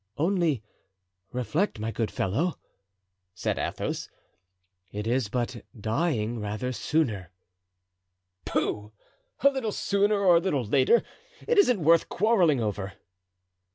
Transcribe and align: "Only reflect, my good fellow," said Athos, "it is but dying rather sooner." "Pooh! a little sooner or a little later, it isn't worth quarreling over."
"Only 0.17 0.63
reflect, 1.31 1.77
my 1.77 1.91
good 1.91 2.09
fellow," 2.09 2.55
said 3.35 3.59
Athos, 3.59 4.09
"it 4.91 5.05
is 5.05 5.29
but 5.29 5.63
dying 5.79 6.39
rather 6.39 6.71
sooner." 6.71 7.29
"Pooh! 8.43 8.93
a 9.41 9.49
little 9.49 9.71
sooner 9.71 10.17
or 10.19 10.37
a 10.37 10.41
little 10.41 10.63
later, 10.65 11.03
it 11.47 11.59
isn't 11.59 11.83
worth 11.83 12.09
quarreling 12.09 12.59
over." 12.59 12.93